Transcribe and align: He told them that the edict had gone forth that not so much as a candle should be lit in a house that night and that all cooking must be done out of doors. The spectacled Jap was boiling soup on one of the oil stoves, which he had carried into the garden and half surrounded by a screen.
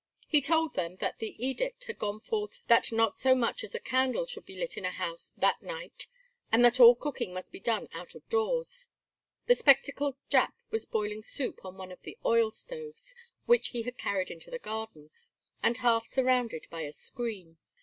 He 0.27 0.41
told 0.41 0.73
them 0.73 0.95
that 0.95 1.19
the 1.19 1.35
edict 1.37 1.83
had 1.83 1.99
gone 1.99 2.21
forth 2.21 2.61
that 2.65 2.91
not 2.91 3.15
so 3.15 3.35
much 3.35 3.63
as 3.63 3.75
a 3.75 3.79
candle 3.79 4.25
should 4.25 4.47
be 4.47 4.55
lit 4.55 4.75
in 4.75 4.83
a 4.83 4.89
house 4.89 5.29
that 5.37 5.61
night 5.61 6.07
and 6.51 6.65
that 6.65 6.79
all 6.79 6.95
cooking 6.95 7.31
must 7.35 7.51
be 7.51 7.59
done 7.59 7.87
out 7.93 8.15
of 8.15 8.27
doors. 8.27 8.87
The 9.45 9.53
spectacled 9.53 10.17
Jap 10.31 10.53
was 10.71 10.87
boiling 10.87 11.21
soup 11.21 11.63
on 11.63 11.77
one 11.77 11.91
of 11.91 12.01
the 12.01 12.17
oil 12.25 12.49
stoves, 12.49 13.13
which 13.45 13.67
he 13.67 13.83
had 13.83 13.99
carried 13.99 14.31
into 14.31 14.49
the 14.49 14.57
garden 14.57 15.11
and 15.61 15.77
half 15.77 16.07
surrounded 16.07 16.65
by 16.71 16.81
a 16.81 16.91
screen. 16.91 17.59